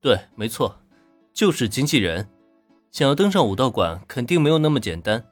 [0.00, 0.80] 对，没错，
[1.34, 2.28] 就是经纪人。
[2.90, 5.24] 想要登上武道馆，肯定没有那么简单，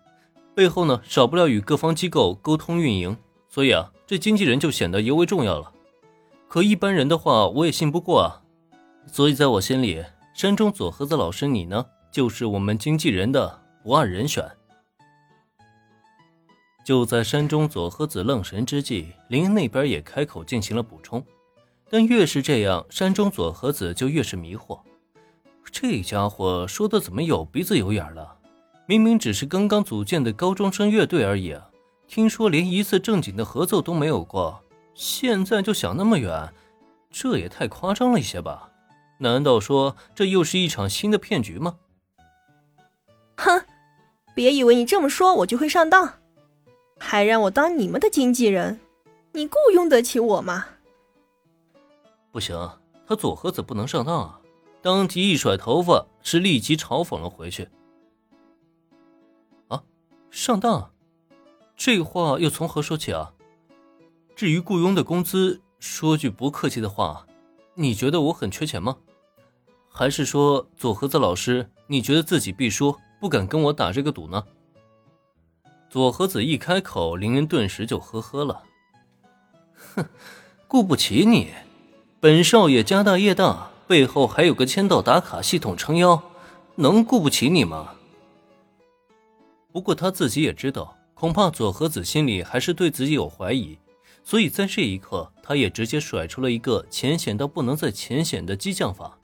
[0.55, 3.17] 背后呢少不了与各方机构沟通运营，
[3.49, 5.73] 所以啊，这经纪人就显得尤为重要了。
[6.47, 8.43] 可一般人的话，我也信不过啊。
[9.07, 10.05] 所以在我心里，
[10.35, 14.47] 山中佐和子老师你呢，就是我们经纪人的不二人选。
[16.85, 21.25] 就在山中佐和子愣神之际，林那边也开口进行了补充。
[21.91, 24.81] 但越是这样，山中佐和子就越是迷惑。
[25.71, 28.37] 这家伙说的怎么有鼻子有眼了？
[28.87, 31.55] 明明只是刚刚组建的高中生乐队而已，
[32.07, 34.63] 听说连一次正经的合奏都没有过，
[34.95, 36.53] 现在就想那么远，
[37.11, 38.71] 这也太夸张了一些吧？
[39.19, 41.77] 难道说这又是一场新的骗局吗？
[43.37, 43.63] 哼，
[44.35, 46.15] 别以为你这么说我就会上当。
[46.99, 48.81] 还让我当你们的经纪人，
[49.33, 50.67] 你雇佣得起我吗？
[52.31, 52.57] 不行，
[53.07, 54.41] 他左和子不能上当啊！
[54.81, 57.69] 当即一甩头发，是立即嘲讽了回去。
[59.69, 59.83] 啊，
[60.31, 60.93] 上当？
[61.77, 63.33] 这话又从何说起啊？
[64.37, 67.27] 至于雇佣的工资，说句不客气的话，
[67.75, 68.99] 你觉得我很缺钱吗？
[69.89, 74.45] 还是说左和子老师，你觉得自己必输，不敢跟我打这个赌呢？
[75.91, 78.63] 左和子一开口，林恩顿时就呵呵了。
[79.95, 80.05] 哼，
[80.69, 81.53] 雇不起你，
[82.21, 86.21] 本少爷家大业大，背后还有个签到打卡系统撑腰，
[86.75, 87.95] 能顾不起你吗？
[89.71, 93.79] 不过他自己也知道，恐怕左和子心里还是对自己有怀疑，
[94.25, 99.17] 所以在这一刻，他也直接甩出了一个浅显到不能再浅显的激将法。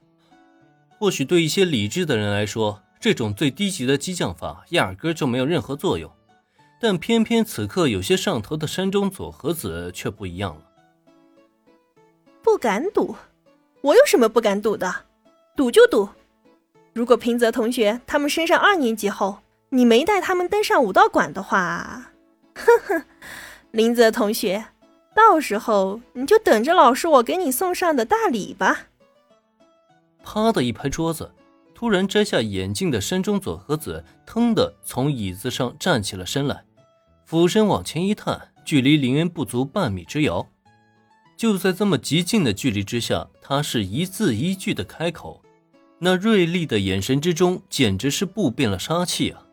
[0.96, 6.08] 或许对一些理智的人来说，这种最低级的激将法压根就没有任何作用。
[6.80, 10.62] 但偏偏此刻有些上头的山中左和子却不一样了。
[12.54, 13.16] 不敢赌，
[13.80, 14.94] 我有什么不敢赌的？
[15.56, 16.08] 赌就赌。
[16.92, 19.38] 如果平泽同学他们升上二年级后，
[19.70, 22.12] 你没带他们登上武道馆的话，
[22.54, 23.02] 哼哼，
[23.72, 24.66] 林泽同学，
[25.16, 28.86] 到时候你就等着老师我给你送上的大礼吧。
[30.22, 31.32] 啪的一拍桌子。
[31.74, 36.62] 突然摘下眼镜的山中佐和子腾的从椅子上站起了身来，
[37.24, 40.46] 俯身往前一探，距离林恩不足半米之遥。
[41.44, 45.42] 就在这么极近的距离之下，他是一字一句的开口，
[45.98, 49.44] 那锐利的眼神之中简直是布变了杀气啊！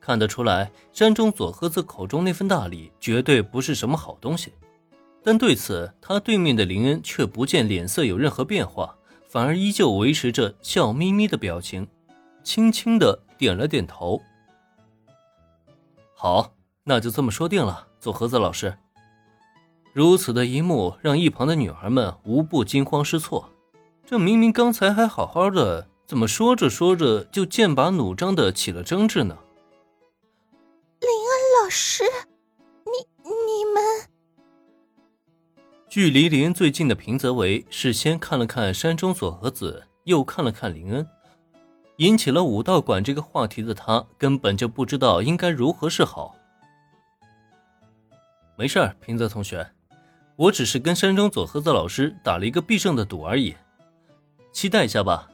[0.00, 4.52] 看得出来，山中佐和子口中那份大礼绝对不是什么好东西。
[5.22, 8.96] 但对此，他对面的林恩却不见脸色有任何变化。
[9.28, 11.86] 反而依旧维持着笑眯眯的表情，
[12.42, 14.20] 轻轻的点了点头。
[16.16, 16.52] 好，
[16.82, 17.86] 那就这么说定了。
[18.00, 18.76] 左和子老师，
[19.96, 23.50] 如此的一幕让一旁的女儿们无不惊慌失措。
[24.04, 29.38] 这明明刚才还好好的，怎么说着说着就剑拔弩张的起了争执呢？
[31.00, 32.04] 林恩老师，
[32.84, 33.82] 你你们。
[35.88, 41.08] 距离林恩最近的平泽唯是先看了看山中佐和子，又看了看林恩，
[41.96, 46.36] 引起了武道馆这个话题的他根本就不知道应该如何是好。
[48.58, 49.66] 没事儿，平泽同学，
[50.36, 53.56] 我只是跟山中佐和子老师打了一个必胜的赌而已，
[54.52, 55.28] 期待一下吧。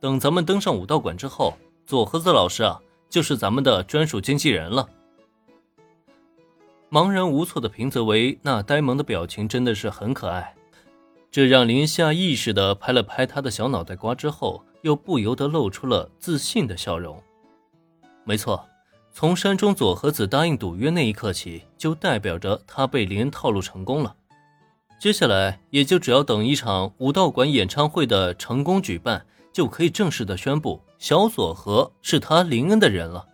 [0.00, 4.88] 等咱们登上武道馆之后，佐和子老师啊，就是咱们的专属经纪人了。
[6.90, 10.54] 茫然无措的平泽唯那呆萌的表情真的是很可爱，
[11.30, 17.22] 这让林下意识的拍了拍他的小脑袋瓜，之后又不由得露出了自信的笑容。
[18.24, 18.64] 没错，
[19.12, 24.16] 从山中佐和子答应赌约那一刻起，就代表着他被林恩套路成功了。
[24.98, 33.28] 接下来也就只要等一场武道馆演唱会的成功举办，就可以正式的宣布小佐和是他林恩的人了。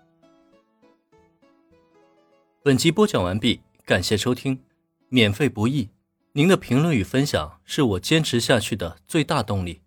[2.62, 4.62] 本集播讲完毕，感谢收听，
[5.08, 5.88] 免费不易，
[6.32, 9.80] 您的评论与分享是我坚持下去的最大动力。